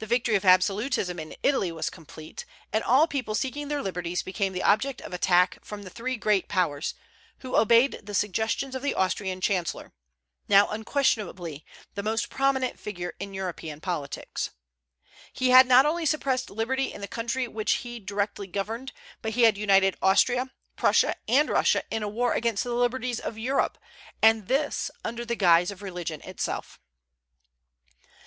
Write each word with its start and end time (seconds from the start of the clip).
The 0.00 0.06
victory 0.06 0.34
of 0.34 0.44
absolutism 0.44 1.18
in 1.18 1.34
Italy 1.42 1.72
was 1.72 1.88
complete, 1.88 2.44
and 2.74 2.84
all 2.84 3.06
people 3.06 3.34
seeking 3.34 3.68
their 3.68 3.80
liberties 3.82 4.22
became 4.22 4.52
the 4.52 4.62
object 4.62 5.00
of 5.00 5.14
attack 5.14 5.64
from 5.64 5.82
the 5.82 5.88
three 5.88 6.18
great 6.18 6.46
Powers, 6.46 6.92
who 7.38 7.56
obeyed 7.56 8.00
the 8.02 8.12
suggestions 8.12 8.74
of 8.74 8.82
the 8.82 8.92
Austrian 8.92 9.40
chancellor, 9.40 9.94
now 10.46 10.68
unquestionably 10.68 11.64
the 11.94 12.02
most 12.02 12.28
prominent 12.28 12.78
figure 12.78 13.14
in 13.18 13.32
European 13.32 13.80
politics. 13.80 14.50
He 15.32 15.48
had 15.48 15.66
not 15.66 15.86
only 15.86 16.04
suppressed 16.04 16.50
liberty 16.50 16.92
in 16.92 17.00
the 17.00 17.08
country 17.08 17.48
which 17.48 17.76
he 17.76 17.98
directly 17.98 18.46
governed, 18.46 18.92
but 19.22 19.32
he 19.32 19.44
had 19.44 19.56
united 19.56 19.96
Austria, 20.02 20.52
Prussia, 20.76 21.16
and 21.28 21.48
Russia 21.48 21.82
in 21.90 22.02
a 22.02 22.08
war 22.08 22.34
against 22.34 22.62
the 22.62 22.74
liberties 22.74 23.20
of 23.20 23.38
Europe, 23.38 23.78
and 24.20 24.48
this 24.48 24.90
under 25.02 25.24
the 25.24 25.34
guise 25.34 25.70
of 25.70 25.80
religion 25.80 26.20
itself. 26.24 26.78